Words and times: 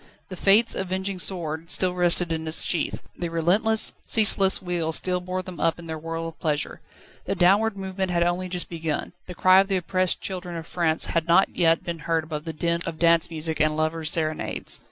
The 0.29 0.35
Fates' 0.35 0.73
avenging 0.73 1.19
sword 1.19 1.69
still 1.69 1.93
rested 1.93 2.31
in 2.31 2.47
its 2.47 2.63
sheath; 2.63 3.03
the 3.15 3.29
relentless, 3.29 3.93
ceaseless 4.03 4.59
wheel 4.59 4.91
still 4.91 5.21
bore 5.21 5.43
them 5.43 5.59
up 5.59 5.77
in 5.77 5.85
their 5.85 5.99
whirl 5.99 6.27
of 6.27 6.39
pleasure; 6.39 6.81
the 7.25 7.35
downward 7.35 7.77
movement 7.77 8.09
had 8.09 8.23
only 8.23 8.49
just 8.49 8.67
begun: 8.67 9.13
the 9.27 9.35
cry 9.35 9.59
of 9.59 9.67
the 9.67 9.77
oppressed 9.77 10.19
children 10.19 10.55
of 10.55 10.65
France 10.65 11.05
had 11.13 11.27
not 11.27 11.55
yet 11.55 11.83
been 11.83 11.99
heard 11.99 12.23
above 12.23 12.45
the 12.45 12.51
din 12.53 12.81
of 12.87 12.97
dance 12.97 13.29
music 13.29 13.59
and 13.59 13.77
lovers' 13.77 14.09
serenades. 14.09 14.79